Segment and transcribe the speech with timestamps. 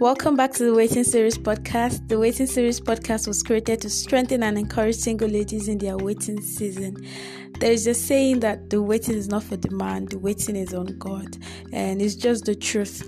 [0.00, 2.08] Welcome back to the Waiting Series podcast.
[2.08, 6.40] The Waiting Series podcast was created to strengthen and encourage single ladies in their waiting
[6.40, 7.06] season.
[7.58, 10.72] There is a saying that the waiting is not for the man, the waiting is
[10.72, 11.36] on God,
[11.74, 13.06] and it's just the truth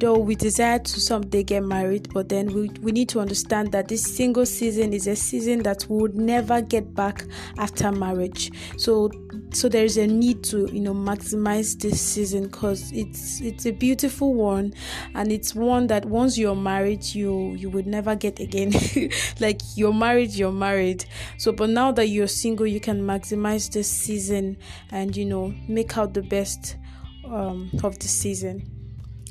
[0.00, 3.88] though we desire to someday get married, but then we, we need to understand that
[3.88, 7.24] this single season is a season that we would never get back
[7.58, 8.50] after marriage.
[8.78, 9.10] So
[9.52, 13.70] so there is a need to you know maximize this season because it's it's a
[13.72, 14.74] beautiful one
[15.14, 18.72] and it's one that once you're married you you would never get again.
[19.40, 21.04] Like you're married you're married.
[21.38, 24.56] So but now that you're single you can maximize this season
[24.90, 26.76] and you know make out the best
[27.24, 28.75] um, of the season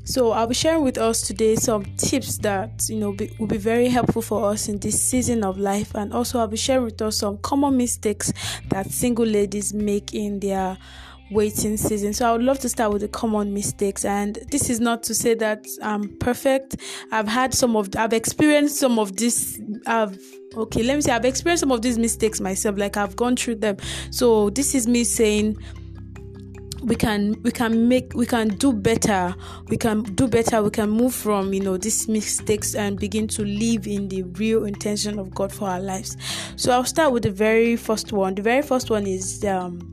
[0.06, 3.58] so I'll be sharing with us today some tips that you know be, will be
[3.58, 7.02] very helpful for us in this season of life, and also I'll be sharing with
[7.02, 8.32] us some common mistakes
[8.70, 10.78] that single ladies make in their
[11.32, 12.14] waiting season.
[12.14, 15.16] So I would love to start with the common mistakes, and this is not to
[15.16, 16.78] say that I'm perfect.
[17.12, 19.60] I've had some of, I've experienced some of this.
[19.88, 20.18] I've
[20.56, 22.78] okay, let me say I've experienced some of these mistakes myself.
[22.78, 23.78] Like I've gone through them.
[24.12, 25.58] So this is me saying
[26.86, 29.36] we can we can make we can do better.
[29.68, 30.62] We can do better.
[30.62, 34.66] We can move from you know these mistakes and begin to live in the real
[34.66, 36.16] intention of god for our lives.
[36.56, 38.36] So i'll start with the very first one.
[38.36, 39.92] The very first one is um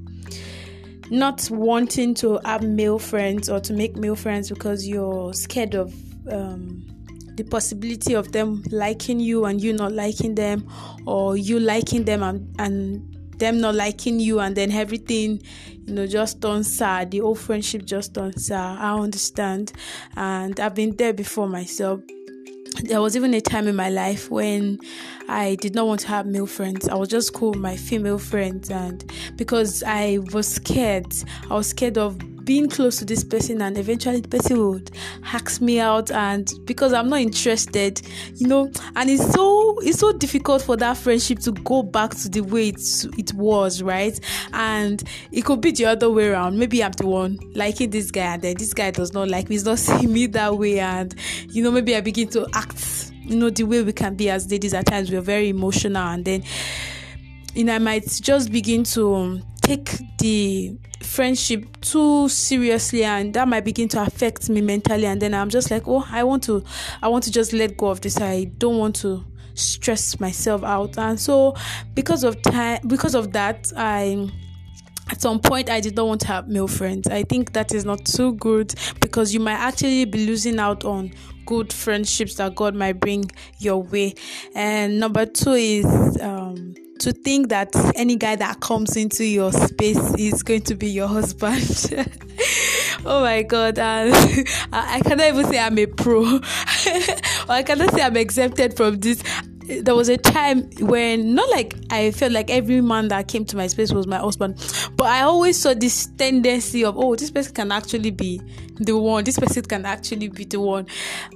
[1.10, 5.94] not wanting to have male friends or to make male friends because you're scared of
[6.30, 6.84] um
[7.36, 10.68] the possibility of them liking you and you not liking them
[11.06, 13.11] or you liking them and, and
[13.42, 15.42] them not liking you and then everything
[15.84, 17.10] you know just turns sad.
[17.10, 18.78] The old friendship just turns sad.
[18.78, 19.72] I understand.
[20.16, 22.00] And i've been there before myself.
[22.84, 24.78] There was even a time in my life when
[25.28, 26.88] I did not want to have male friends.
[26.88, 29.04] I was just cool with my female friends, and
[29.36, 31.12] because I was scared,
[31.50, 34.90] I was scared of being close to this person and eventually the person would
[35.24, 38.00] ask me out and because I'm not interested,
[38.36, 42.28] you know, and it's so it's so difficult for that friendship to go back to
[42.28, 42.80] the way it,
[43.18, 44.18] it was, right?
[44.52, 46.58] And it could be the other way around.
[46.58, 49.54] Maybe I'm the one liking this guy and then this guy does not like me,
[49.54, 51.14] he's not seeing me that way, and
[51.48, 54.50] you know, maybe I begin to act, you know, the way we can be as
[54.50, 56.42] ladies at times we're very emotional and then
[57.54, 63.64] you know, I might just begin to take the friendship too seriously and that might
[63.64, 65.06] begin to affect me mentally.
[65.06, 66.62] And then i'm just like oh i want to
[67.02, 68.20] i want to just let go of this.
[68.20, 69.24] I don't want to
[69.54, 70.98] stress myself out.
[70.98, 71.54] And so
[71.94, 74.30] because of time because of that i
[75.10, 77.08] at some point i did not want to have male friends.
[77.08, 81.12] I think that is not too good because you might actually be losing out on
[81.46, 84.14] good friendships that god might bring your way.
[84.54, 85.86] And number two is
[86.20, 90.88] um to think that any guy that comes into your space is going to be
[90.88, 91.92] your husband.
[93.04, 94.10] oh my god, I,
[94.72, 96.24] I cannot even say I'm a pro,
[97.48, 99.22] I cannot say I'm exempted from this
[99.80, 103.56] there was a time when not like I felt like every man that came to
[103.56, 104.56] my space was my husband,
[104.96, 108.40] but I always saw this tendency of oh this person can actually be
[108.76, 109.24] the one.
[109.24, 110.86] This person can actually be the one.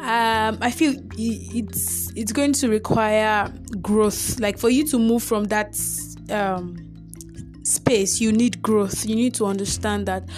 [0.01, 4.39] Um, I feel it's it's going to require growth.
[4.41, 5.79] Like for you to move from that
[6.31, 6.77] um,
[7.63, 9.07] space, you need growth.
[9.07, 10.29] You need to understand that.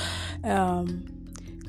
[0.44, 1.04] Um,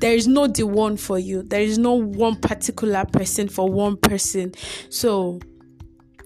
[0.00, 3.98] there is no the one for you there is no one particular person for one
[3.98, 4.50] person
[4.88, 5.38] so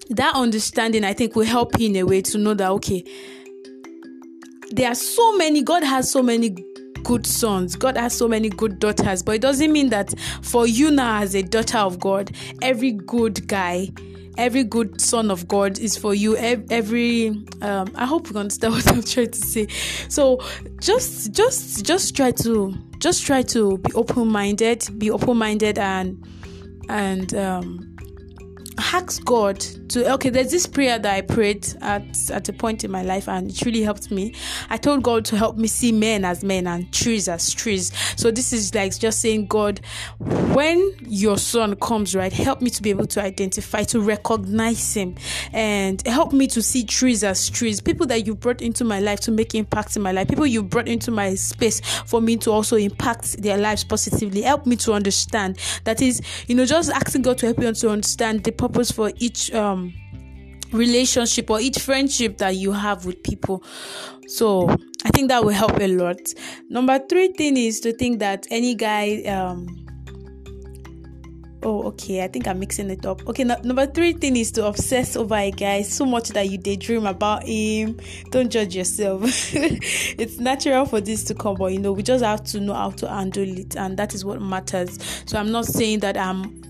[0.09, 3.03] that understanding i think will help you in a way to know that okay
[4.71, 6.55] there are so many god has so many
[7.05, 7.75] good sons.
[7.75, 9.21] God has so many good daughters.
[9.21, 13.47] But it doesn't mean that for you now as a daughter of god every good
[13.47, 13.89] guy
[14.37, 16.35] every good son of god is for you.
[16.35, 17.29] Every
[17.61, 19.67] um i hope you understand what i'm trying to say.
[20.09, 20.41] So
[20.81, 26.25] just just just try to just try to be open-minded be open-minded and
[26.89, 27.94] and um
[28.77, 29.59] ask God
[29.89, 33.27] to okay, there's this prayer that I prayed at at a point in my life
[33.27, 34.33] and it really helped me.
[34.69, 37.91] I told God to help me see men as men and trees as trees.
[38.15, 39.81] So this is like just saying, God,
[40.19, 45.15] when your son comes, right, help me to be able to identify, to recognize him,
[45.53, 47.81] and help me to see trees as trees.
[47.81, 50.63] People that you brought into my life to make impact in my life, people you
[50.63, 54.41] brought into my space for me to also impact their lives positively.
[54.41, 55.59] Help me to understand.
[55.83, 59.11] That is, you know, just asking God to help you to understand the purpose for
[59.17, 59.93] each um
[60.71, 63.63] relationship or each friendship that you have with people.
[64.27, 64.69] So
[65.03, 66.19] I think that will help a lot.
[66.69, 69.85] Number three thing is to think that any guy um
[71.63, 74.63] oh okay i think i'm mixing it up okay no, number three thing is to
[74.63, 79.21] obsess over a guy so much that you daydream about him don't judge yourself
[79.55, 82.91] it's natural for this to come but you know we just have to know how
[82.91, 86.61] to handle it and that is what matters so i'm not saying that i'm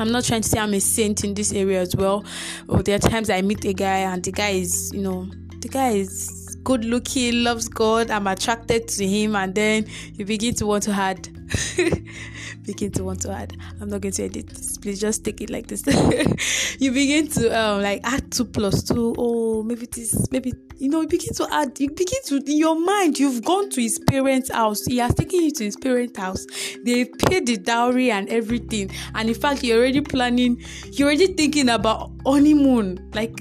[0.00, 2.24] I'm not trying to say I'm a saint in this area as well.
[2.68, 5.28] Or there are times I meet a guy and the guy is, you know,
[5.60, 10.54] the guy is good looking, loves God, I'm attracted to him, and then you begin
[10.56, 11.28] to want to add.
[12.64, 13.56] begin to want to add.
[13.80, 14.78] I'm not going to edit this.
[14.78, 15.84] Please just take it like this.
[16.80, 19.14] you begin to um like add two plus two.
[19.18, 21.78] Oh, maybe this, maybe you know, you begin to add.
[21.78, 23.18] You begin to in your mind.
[23.18, 24.84] You've gone to his parents' house.
[24.84, 26.46] He has taken you to his parents' house.
[26.84, 28.90] They paid the dowry and everything.
[29.14, 30.62] And in fact, you're already planning.
[30.92, 33.10] You're already thinking about honeymoon.
[33.14, 33.38] Like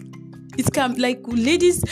[0.58, 1.84] it's come like ladies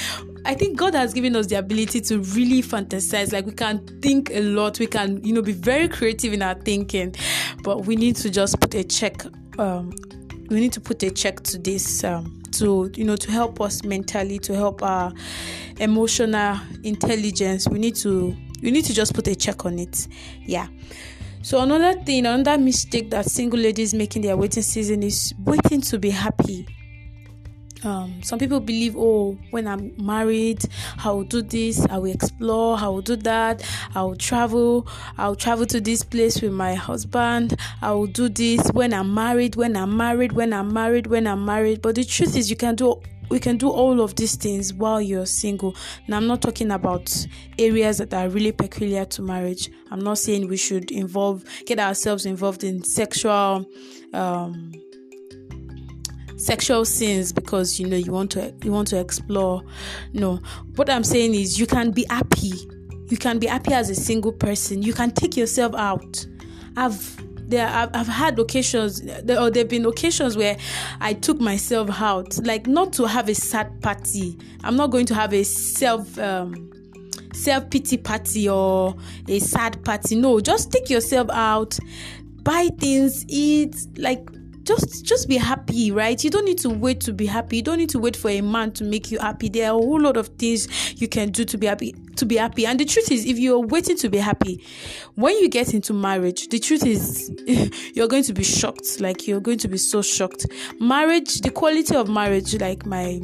[0.48, 3.34] I think God has given us the ability to really fantasize.
[3.34, 6.56] Like we can think a lot, we can, you know, be very creative in our
[6.56, 7.14] thinking,
[7.64, 9.26] but we need to just put a check.
[9.60, 9.92] Um,
[10.50, 13.84] we need to put a check to this um, to you know to help us
[13.84, 15.12] mentally, to help our
[15.82, 17.68] emotional intelligence.
[17.68, 20.08] We need to we need to just put a check on it.
[20.46, 20.68] Yeah.
[21.42, 25.82] So another thing, another mistake that single ladies make in their waiting season is waiting
[25.82, 26.66] to be happy
[27.84, 30.64] um, some people believe oh when i'm married
[31.04, 33.64] i will do this i will explore i will do that
[33.96, 34.88] i will travel
[35.18, 39.14] i will travel to this place with my husband i will do this when i'm
[39.14, 42.56] married when i'm married when i'm married when i'm married but the truth is you
[42.56, 45.76] can do we can do all of these things while you're single.
[46.08, 47.14] Now, I'm not talking about
[47.60, 49.70] areas that are really peculiar to marriage.
[49.92, 53.66] I'm not saying we should involve, get ourselves involved in sexual,
[54.14, 54.72] um,
[56.38, 59.63] sexual sins because you know you want to you want to explore.
[60.13, 60.39] No.
[60.75, 62.54] What i'm saying is you can be happy.
[63.10, 64.84] You can be happy as a single person.
[64.84, 66.25] You can take yourself out.
[66.75, 67.18] I've
[67.50, 70.57] there I've, I've had occasions there, or there have been occasions where
[71.00, 72.38] i took myself out.
[72.45, 74.38] Like not to have a sad party.
[74.63, 76.72] I'm not going to have a self um,
[77.33, 78.95] self pity party or
[79.28, 80.16] a sad party.
[80.16, 81.78] No just take yourself out
[82.48, 84.25] buy things eat like
[84.68, 86.22] just just be happy right?
[86.24, 87.58] You don't need to wait to be happy.
[87.58, 89.50] You don't need to wait for a man to make you happy.
[89.50, 90.68] There are a whole lot of things
[91.02, 92.66] you can do to be happy to be happy.
[92.66, 94.64] And the truth is if you're waiting to be happy
[95.16, 97.31] when you get into marriage the truth is
[97.96, 99.00] you're going to be shocked.
[99.00, 100.46] Like you're going to be so shocked.
[100.80, 103.22] Marriage the quality of marriage like my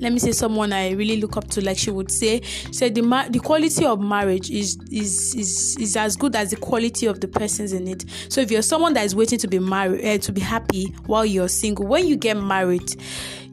[0.00, 2.94] let me say someone I really look up to, like she would say, she said
[2.94, 7.06] the ma- the quality of marriage is is is is as good as the quality
[7.06, 8.04] of the persons in it.
[8.28, 11.24] So if you're someone that is waiting to be married, uh, to be happy while
[11.26, 12.90] you're single, when you get married,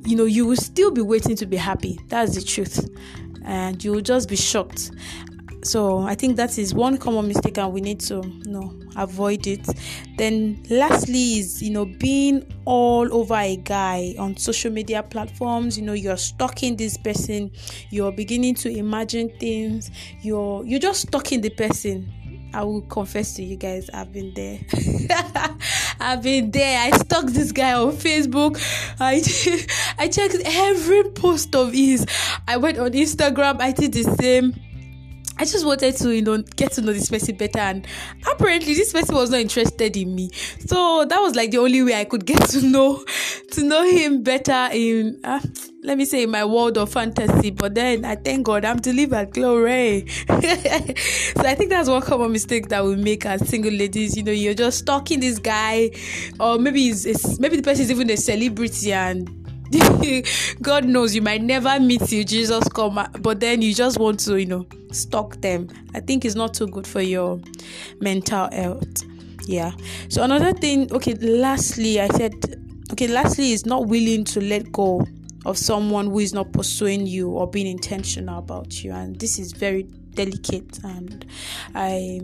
[0.06, 2.00] you know you will still be waiting to be happy.
[2.08, 2.90] That's the truth,
[3.44, 4.92] and you will just be shocked.
[5.64, 9.48] So I think that is one common mistake, and we need to you know avoid
[9.48, 9.68] it.
[10.18, 15.78] Then, lastly, is you know being all over a guy on social media platforms.
[15.78, 17.52] You know, you're stalking this person,
[17.90, 19.92] you're beginning to imagine things.
[20.22, 22.14] You're you're just stalking the person.
[22.54, 24.60] I will confess to you guys, I've been there.
[26.00, 26.80] I've been there.
[26.80, 28.58] I stalked this guy on Facebook.
[29.00, 29.22] I
[30.04, 32.06] I checked every post of his.
[32.48, 33.60] I went on Instagram.
[33.60, 34.54] I did the same
[35.40, 37.88] I just wanted to, you know, get to know this person better, and
[38.32, 40.32] apparently this person was not interested in me.
[40.32, 43.04] So that was like the only way I could get to know,
[43.52, 45.40] to know him better in, uh,
[45.84, 47.52] let me say, in my world of fantasy.
[47.52, 50.08] But then I thank God I'm delivered, glory.
[50.28, 54.18] so I think that's one common mistake that we make as single ladies.
[54.18, 55.92] You know, you're just stalking this guy,
[56.40, 59.47] or maybe it's, maybe the person is even a celebrity and
[60.62, 64.38] God knows you might never meet you, Jesus come, but then you just want to,
[64.38, 65.68] you know, stalk them.
[65.94, 67.40] I think it's not too good for your
[68.00, 69.04] mental health.
[69.46, 69.72] Yeah.
[70.10, 72.34] So another thing, okay, lastly, I said,
[72.92, 75.06] okay, lastly is not willing to let go
[75.46, 79.54] of someone who is not pursuing you or being intentional about you, and this is
[79.54, 79.84] very
[80.14, 81.26] delicate, and
[81.76, 82.22] I.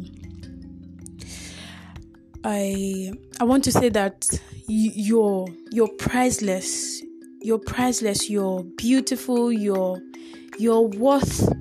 [2.46, 4.28] I I want to say that
[4.68, 7.02] you're you're priceless
[7.44, 8.30] you're priceless.
[8.30, 9.52] You're beautiful.
[9.52, 10.02] You're
[10.58, 11.52] you're worth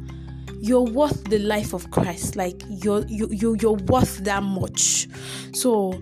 [0.61, 2.37] you're worth the life of christ.
[2.37, 5.09] Like you're you, you you're worth that much.
[5.53, 6.01] So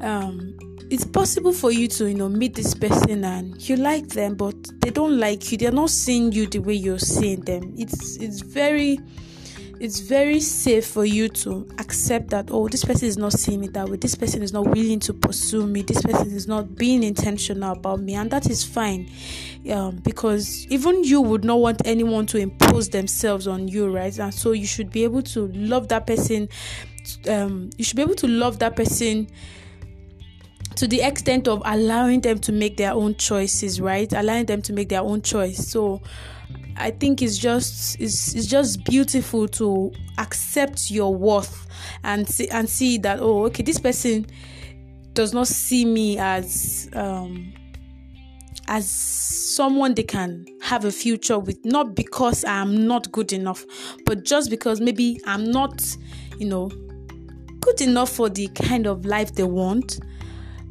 [0.00, 0.56] um
[0.90, 4.54] it's possible for you to you know meet this person and you like them but
[4.80, 5.56] they don't like you.
[5.56, 7.74] They're not seeing you the way you're seeing them.
[7.78, 9.00] It's it's very
[9.82, 13.66] it's very safe for you to accept that oh this person is not seeing me
[13.66, 13.96] that way.
[13.96, 15.82] This person is not willing to pursue me.
[15.82, 18.14] This person is not being intentional about me.
[18.14, 19.10] And that is fine.
[19.68, 24.16] Um, because even you would not want anyone to impose themselves on you right?
[24.16, 26.48] And so you should be able to love that person
[27.28, 29.26] um, you should be able to love that person
[30.76, 34.12] to the extent of allowing them to make their own choices right?
[34.12, 35.68] Allowing them to make their own choice.
[35.68, 36.02] So
[36.76, 41.66] I think it's just it's, it's just beautiful to accept your worth
[42.04, 44.26] and see and see that oh okay this person
[45.12, 47.52] does not see me as um,
[48.68, 53.64] as someone they can have a future with not because I'm not good enough
[54.06, 55.82] but just because maybe I'm not
[56.38, 56.70] you know
[57.60, 60.00] good enough for the kind of life they want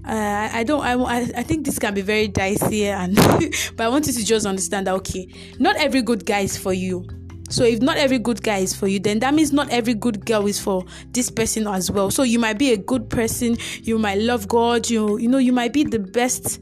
[0.06, 0.82] uh, I don't.
[0.84, 3.16] I, I think this can be very dicey, and
[3.76, 5.28] but I want you to just understand that okay,
[5.60, 7.08] not every good guy is for you.
[7.50, 10.26] So if not every good guy is for you, then that means not every good
[10.26, 12.10] girl is for this person as well.
[12.10, 15.52] So you might be a good person, you might love God, you you know, you
[15.52, 16.60] might be the best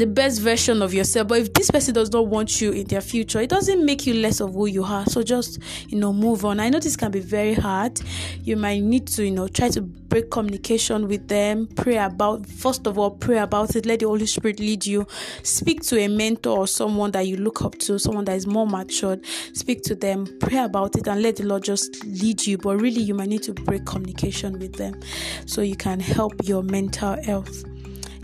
[0.00, 1.28] the best version of yourself.
[1.28, 4.14] But if this person does not want you in their future, it doesn't make you
[4.14, 5.04] less of who you are.
[5.04, 6.58] So just, you know, move on.
[6.58, 8.00] I know this can be very hard.
[8.42, 12.86] You might need to, you know, try to break communication with them, pray about, first
[12.86, 13.84] of all, pray about it.
[13.84, 15.06] Let the Holy Spirit lead you.
[15.42, 18.66] Speak to a mentor or someone that you look up to, someone that is more
[18.66, 19.22] matured.
[19.52, 22.56] Speak to them, pray about it, and let the Lord just lead you.
[22.56, 24.98] But really, you might need to break communication with them
[25.44, 27.64] so you can help your mental health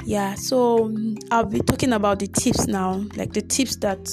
[0.06, 0.94] yeah so
[1.32, 4.08] i'll be talking about the tips now like the tips that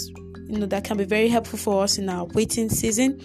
[0.47, 3.21] you know that can be very helpful for us in our waiting season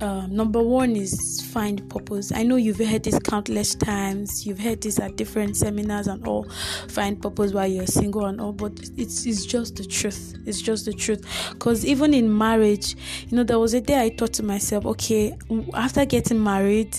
[0.00, 2.32] uh, number one is find purpose.
[2.32, 4.46] I know you've heard this countless times.
[4.46, 6.48] You've heard this at different seminars and all.
[6.88, 10.38] Find purpose while you're single and all, but it's it's just the truth.
[10.46, 11.22] It's just the truth.
[11.52, 12.96] Because even in marriage,
[13.28, 15.36] you know, there was a day I thought to myself, okay,
[15.74, 16.96] after getting married,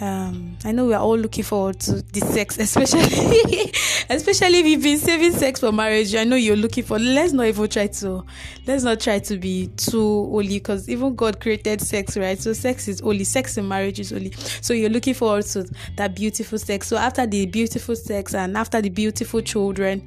[0.00, 3.72] um, I know we are all looking forward to the sex, especially
[4.08, 6.14] especially if you've been saving sex for marriage.
[6.14, 6.98] I know you're looking for.
[6.98, 8.24] Let's not even try to
[8.66, 12.38] let's not try to be too holy because even God created sex, right?
[12.38, 13.24] So sex is holy.
[13.24, 14.32] Sex in marriage is holy.
[14.60, 16.88] So you're looking forward to that beautiful sex.
[16.88, 20.06] So after the beautiful sex and after the beautiful children.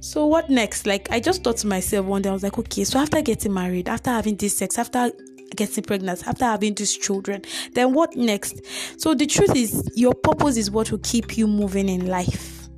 [0.00, 0.86] So what next?
[0.86, 3.54] Like I just thought to myself one day, I was like, okay, so after getting
[3.54, 5.10] married, after having this sex, after
[5.56, 8.60] getting pregnant, after having these children, then what next?
[9.00, 12.68] So the truth is, your purpose is what will keep you moving in life.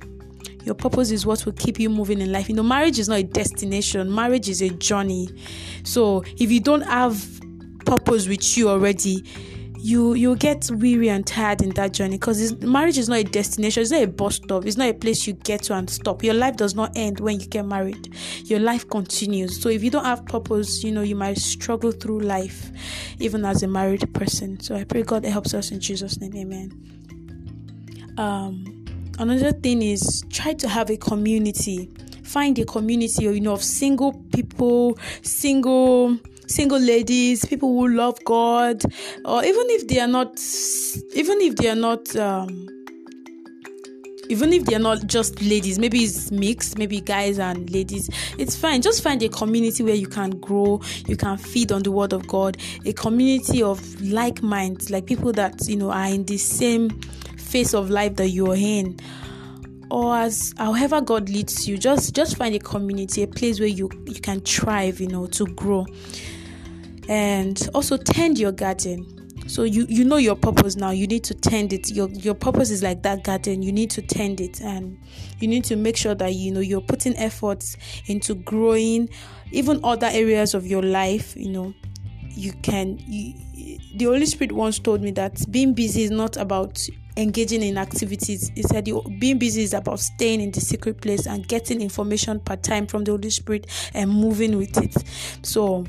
[0.63, 2.49] Your purpose is what will keep you moving in life.
[2.49, 5.29] You know, marriage is not a destination, marriage is a journey.
[5.83, 7.25] So if you don't have
[7.85, 9.23] purpose with you already,
[9.77, 13.81] you you get weary and tired in that journey because marriage is not a destination
[13.81, 16.23] it's not a bus stop it's not a place you get to and stop.
[16.23, 18.13] Your life does not end when you get married.
[18.45, 19.61] Your life continues.
[19.61, 22.71] So if you don't have purpose you know you might struggle through life
[23.19, 24.59] even as a married person.
[24.59, 26.35] So i pray god helps us in jesus name.
[26.35, 28.15] Amen.
[28.17, 28.85] Um
[29.19, 31.89] another thing is try to have a community.
[32.23, 38.81] Find a community you know of single people single single ladies, people who love God,
[39.25, 40.39] or even if they are not,
[41.13, 42.15] even if they are not.
[42.15, 42.67] Um,
[44.29, 48.81] even if they're not just ladies, maybe it's mixed, maybe guys and ladies, it's fine.
[48.81, 52.27] Just find a community where you can grow, you can feed on the word of
[52.27, 56.89] God, a community of like minds, like people that you know are in the same
[57.37, 58.99] phase of life that you're in
[59.89, 63.89] or as however god leads you just just find a community a place where you
[64.05, 65.85] you can thrive you know to grow
[67.07, 69.13] and also tend your garden.
[69.47, 70.89] So you you know your purpose now.
[70.89, 71.89] You need to tend it.
[71.91, 73.61] Your your purpose is like that garden.
[73.61, 74.97] You need to tend it and
[75.39, 79.09] you need to make sure that you know you're putting efforts into growing
[79.51, 81.73] even other areas of your life you know.
[82.29, 83.33] You can you,
[83.95, 86.85] the holy spirit once told me that being busy is not about
[87.15, 88.51] engaging in activities.
[88.53, 88.87] He said
[89.17, 93.03] being busy is about staying in the secret place and getting information part time from
[93.05, 94.95] the holy spirit and moving with it.
[95.41, 95.85] So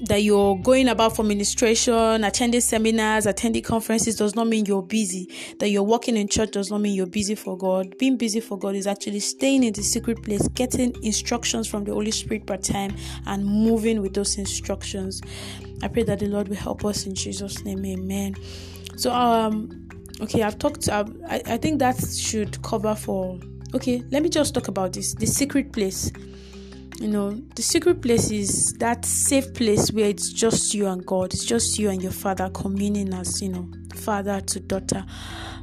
[0.00, 5.28] that you're going about for ministration, attending seminars, attending conferences does not mean you're busy.
[5.58, 7.96] That you're working in church does not mean you're busy for God.
[7.98, 11.92] Being busy for God is actually staying in the secret place, getting instructions from the
[11.92, 12.94] Holy Spirit per time,
[13.26, 15.20] and moving with those instructions.
[15.82, 17.84] I pray that the Lord will help us in Jesus' name.
[17.84, 18.36] Amen.
[18.96, 19.88] So, um,
[20.20, 20.88] okay, I've talked.
[20.88, 23.38] Uh, I I think that should cover for.
[23.74, 25.14] Okay, let me just talk about this.
[25.14, 26.10] The secret place
[27.00, 31.32] you know the secret place is that safe place where it's just you and god
[31.32, 35.04] it's just you and your father communing as you know father to daughter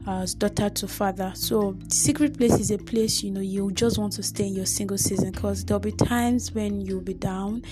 [0.07, 1.31] as daughter to father.
[1.35, 4.53] So the secret place is a place you know you just want to stay in
[4.53, 7.63] your single season because there'll be times when you'll be down.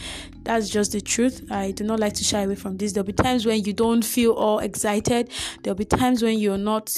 [0.43, 1.45] That's just the truth.
[1.51, 2.93] I do not like to shy away from this.
[2.93, 5.29] There'll be times when you don't feel all excited.
[5.61, 6.91] There'll be times when you're not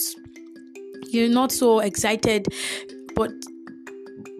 [1.09, 2.47] you're not so excited.
[3.15, 3.31] But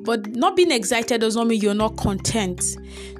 [0.05, 2.63] but not being excited does not mean you're not content.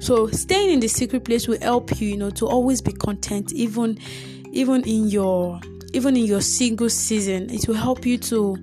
[0.00, 3.52] So staying in the secret place will help you, you know, to always be content,
[3.52, 3.98] even
[4.52, 5.60] even in your
[5.92, 7.50] even in your single season.
[7.50, 8.56] It will help you to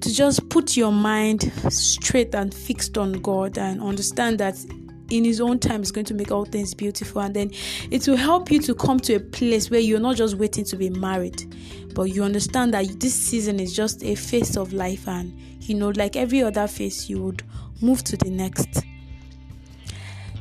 [0.00, 4.56] to just put your mind straight and fixed on God and understand that
[5.10, 7.50] in his own time is going to make all things beautiful and then
[7.90, 10.76] it will help you to come to a place where you're not just waiting to
[10.76, 11.54] be married
[11.94, 15.90] but you understand that this season is just a phase of life and you know
[15.90, 17.42] like every other phase you would
[17.80, 18.84] move to the next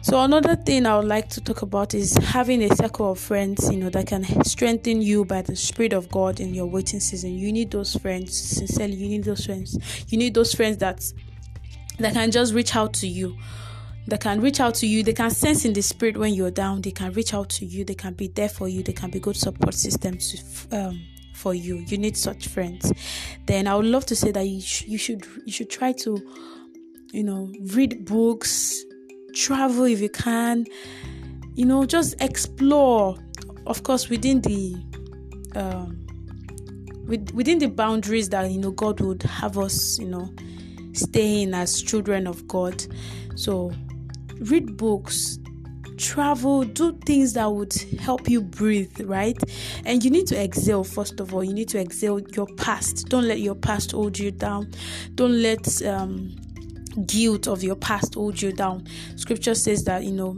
[0.05, 3.71] so another thing I would like to talk about is having a circle of friends,
[3.71, 7.33] you know, that can strengthen you by the Spirit of God in your waiting season.
[7.33, 9.75] You need those friends, sincerely, you need those friends.
[10.09, 11.03] You need those friends that
[11.97, 13.35] that can just reach out to you.
[14.07, 15.01] That can reach out to you.
[15.01, 16.81] They can sense in the spirit when you're down.
[16.81, 17.83] They can reach out to you.
[17.83, 18.83] They can be there for you.
[18.83, 21.01] They can be good support systems um,
[21.33, 21.83] for you.
[21.87, 22.93] You need such friends.
[23.47, 26.17] Then I would love to say that you sh- you should you should try to,
[27.11, 28.83] you know, read books,
[29.33, 30.65] travel if you can,
[31.55, 33.17] you know, just explore.
[33.65, 34.75] Of course, within the
[35.55, 36.05] um,
[37.07, 40.31] within the boundaries that you know God would have us, you know,
[40.93, 42.85] staying as children of God.
[43.35, 43.71] So,
[44.39, 45.39] read books,
[45.97, 49.37] travel, do things that would help you breathe, right?
[49.85, 51.43] And you need to exhale, first of all.
[51.43, 53.09] You need to exhale your past.
[53.09, 54.71] Don't let your past hold you down.
[55.15, 56.35] Don't let um,
[57.05, 58.85] guilt of your past hold you down.
[59.15, 60.37] Scripture says that, you know,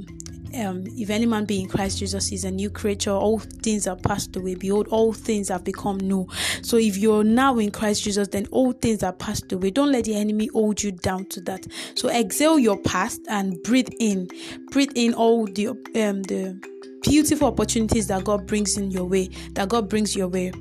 [0.55, 3.95] um, if any man be in Christ Jesus is a new creature, all things are
[3.95, 4.55] passed away.
[4.55, 6.27] Behold, all things have become new.
[6.61, 9.71] So if you're now in Christ Jesus, then all things are passed away.
[9.71, 11.65] Don't let the enemy hold you down to that.
[11.95, 14.27] So exhale your past and breathe in.
[14.71, 16.59] Breathe in all the um the
[17.01, 20.51] beautiful opportunities that God brings in your way, that God brings your way.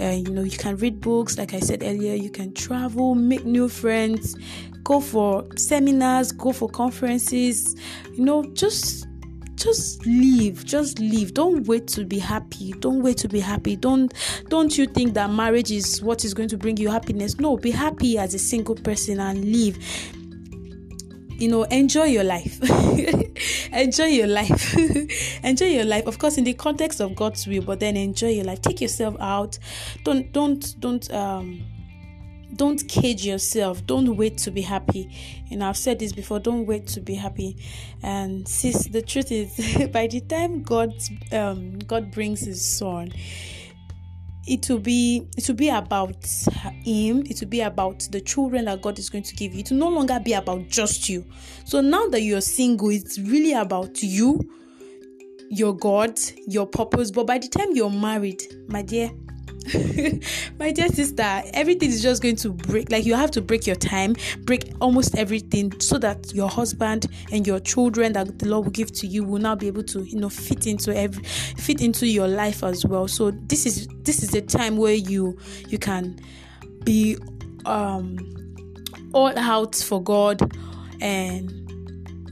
[0.00, 3.44] Uh, you know, you can read books, like I said earlier, you can travel, make
[3.44, 4.36] new friends,
[4.84, 7.76] go for seminars, go for conferences,
[8.12, 9.06] you know, just
[9.62, 11.34] just leave just leave.
[11.34, 12.72] Don't wait to be happy.
[12.80, 13.76] Don't wait to be happy.
[13.76, 14.12] Don't
[14.48, 17.38] don't you think that marriage is what is going to bring you happiness?
[17.38, 19.78] No be happy as a single person and live
[21.42, 22.60] you know enjoy your life.
[23.72, 24.76] Enjoy your life.
[25.44, 26.06] Enjoy your life.
[26.06, 28.62] Of course in the context of god's will but then enjoy your life.
[28.62, 29.58] Take yourself out.
[30.04, 31.64] Don't don't don't um
[32.54, 33.84] don't cage yourself.
[33.86, 35.10] Don't wait to be happy.
[35.50, 36.38] Know i've said this before.
[36.38, 37.56] Don't wait to be happy.
[38.02, 40.92] And sis the truth is by the time god
[41.32, 43.12] um god brings his son
[44.46, 46.26] it will be it will be about
[46.84, 47.22] him.
[47.26, 49.60] It will be about the children that god is going to give you.
[49.60, 51.24] It will no longer be about just you.
[51.64, 54.40] So now that you're single it's really about you
[55.48, 57.10] your god your purpose.
[57.10, 59.10] But by the time you're married my dear
[60.58, 62.90] my dear sister, everything is just going to break.
[62.90, 67.46] Like you have to break your time, break almost everything, so that your husband and
[67.46, 70.18] your children that the Lord will give to you will now be able to, you
[70.18, 73.06] know, fit into every fit into your life as well.
[73.06, 76.18] So this is this is a time where you you can
[76.84, 77.16] be
[77.64, 78.18] um
[79.12, 80.40] all out for God
[81.00, 81.50] and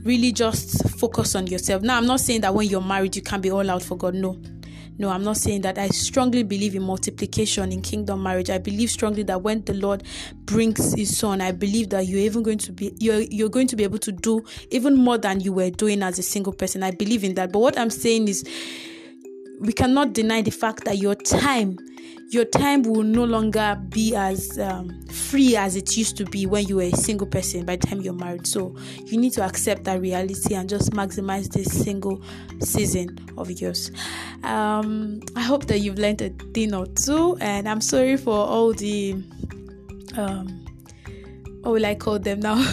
[0.03, 1.81] really just focus on yourself.
[1.81, 4.15] Now I'm not saying that when you're married you can't be all out for God.
[4.15, 4.41] No
[4.97, 5.77] no, I'm not saying that.
[5.77, 8.49] I strongly believe in multiplication in kingdom marriage.
[8.49, 10.03] I believe strongly that when the Lord
[10.45, 13.75] brings his son, I believe that you're even going to be you're you're going to
[13.75, 16.83] be able to do even more than you were doing as a single person.
[16.83, 17.51] I believe in that.
[17.51, 18.43] But what I'm saying is
[19.59, 21.77] we cannot deny the fact that your time
[22.31, 26.65] your time will no longer be as um, free as it used to be when
[26.65, 28.47] you were a single person by the time you're married.
[28.47, 32.23] So you need to accept that reality and just maximize this single
[32.61, 33.91] season of yours.
[34.43, 38.71] Um, I hope that you've learned a thing or two, and I'm sorry for all
[38.71, 39.21] the
[40.15, 40.65] um,
[41.63, 42.63] what will I call them now?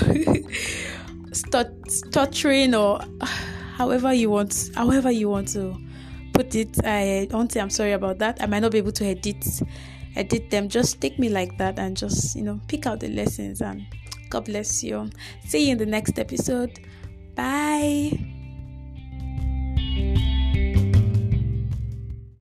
[1.33, 3.01] stuttering or
[3.75, 5.77] however you want, however you want to
[6.39, 6.85] put it.
[6.85, 8.41] I don't say I'm sorry about that.
[8.41, 9.45] I might not be able to edit
[10.15, 10.69] edit them.
[10.69, 13.85] Just take me like that and just you know pick out the lessons and
[14.31, 15.11] God bless you.
[15.45, 16.79] See you in the next episode.
[17.35, 18.13] Bye.